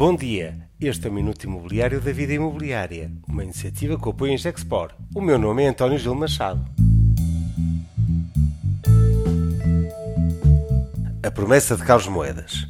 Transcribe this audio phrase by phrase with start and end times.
[0.00, 4.38] Bom dia, este é o Minuto Imobiliário da Vida Imobiliária, uma iniciativa que apoia em
[4.38, 4.94] Gexpor.
[5.14, 6.64] O meu nome é António Gil Machado.
[11.22, 12.66] A promessa de Carlos Moedas.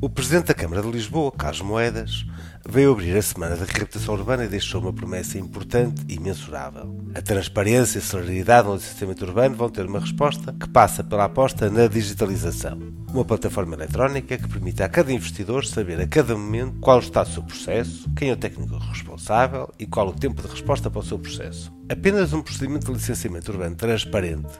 [0.00, 2.26] O Presidente da Câmara de Lisboa, Carlos Moedas,
[2.66, 6.96] veio abrir a Semana da Reabilitação Urbana e deixou uma promessa importante e mensurável.
[7.14, 11.24] A transparência e a celeridade no licenciamento urbano vão ter uma resposta que passa pela
[11.24, 12.78] aposta na digitalização.
[13.12, 17.26] Uma plataforma eletrónica que permite a cada investidor saber a cada momento qual está o
[17.26, 21.04] seu processo, quem é o técnico responsável e qual o tempo de resposta para o
[21.04, 21.72] seu processo.
[21.88, 24.58] Apenas um procedimento de licenciamento urbano transparente,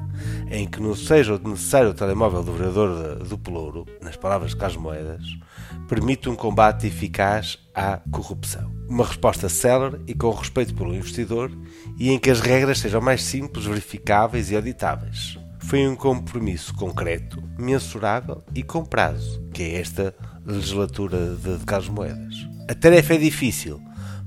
[0.50, 4.76] em que não seja necessário o telemóvel do vereador do Pelouro, nas palavras de Carlos
[4.76, 5.24] Moedas,
[5.88, 8.72] permite um combate eficaz à corrupção.
[8.88, 11.50] Uma resposta célere e com respeito pelo investidor
[11.98, 15.38] e em que as regras sejam mais simples, verificáveis e auditáveis.
[15.58, 22.34] Foi um compromisso concreto, mensurável e com prazo, que é esta legislatura de Carlos Moedas.
[22.68, 23.80] A tarefa é difícil,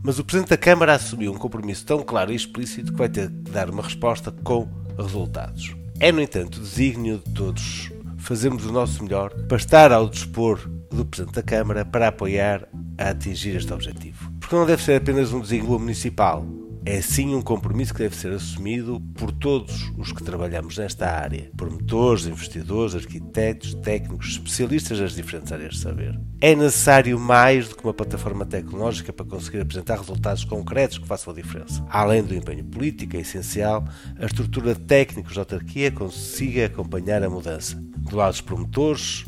[0.03, 3.29] mas o Presidente da Câmara assumiu um compromisso tão claro e explícito que vai ter
[3.29, 5.75] que dar uma resposta com resultados.
[5.99, 10.59] É, no entanto, desígnio de todos fazermos o nosso melhor para estar ao dispor
[10.91, 14.31] do Presidente da Câmara para apoiar a atingir este objetivo.
[14.39, 16.45] Porque não deve ser apenas um desígnio municipal,
[16.87, 21.51] é sim um compromisso que deve ser assumido por todos os que trabalhamos nesta área:
[21.57, 26.17] promotores, investidores, arquitetos, técnicos, especialistas das diferentes áreas de saber.
[26.39, 31.33] É necessário mais do que uma plataforma tecnológica para conseguir apresentar resultados concretos que façam
[31.33, 31.85] a diferença.
[31.89, 33.83] Além do empenho político, é essencial
[34.17, 37.75] a estrutura de técnicos da autarquia consiga acompanhar a mudança.
[37.97, 39.25] Do lado dos promotores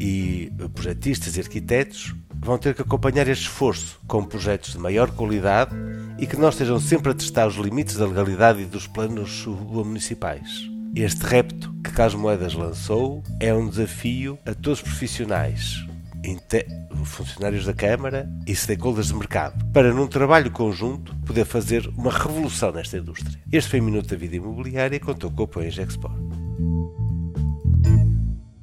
[0.00, 5.74] e projetistas e arquitetos, vão ter que acompanhar este esforço com projetos de maior qualidade
[6.18, 10.68] e que não estejam sempre a testar os limites da legalidade e dos planos municipais.
[10.94, 15.86] Este repto que Carlos Moedas lançou é um desafio a todos os profissionais,
[17.06, 22.72] funcionários da Câmara e stakeholders de mercado, para num trabalho conjunto poder fazer uma revolução
[22.72, 23.38] nesta indústria.
[23.50, 26.14] Este foi o Minuto da Vida Imobiliária e contou com o apoio em Gexport.